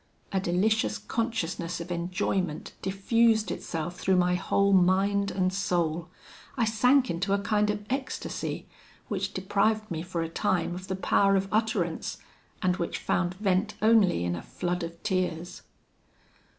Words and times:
A 0.31 0.39
delicious 0.39 0.97
consciousness 0.97 1.79
of 1.79 1.91
enjoyment 1.91 2.73
diffused 2.81 3.51
itself 3.51 3.99
through 3.99 4.15
my 4.15 4.33
whole 4.33 4.73
mind 4.73 5.29
and 5.29 5.53
soul. 5.53 6.09
I 6.57 6.65
sank 6.65 7.11
into 7.11 7.33
a 7.33 7.37
kind 7.37 7.69
of 7.69 7.85
ecstasy, 7.87 8.67
which 9.09 9.31
deprived 9.31 9.91
me 9.91 10.01
for 10.01 10.23
a 10.23 10.27
time 10.27 10.73
of 10.73 10.87
the 10.87 10.95
power 10.95 11.35
of 11.35 11.47
utterance, 11.51 12.17
and 12.63 12.77
which 12.77 12.97
found 12.97 13.35
vent 13.35 13.75
only 13.79 14.25
in 14.25 14.35
a 14.35 14.41
flood 14.41 14.81
of 14.81 15.03
tears. 15.03 15.61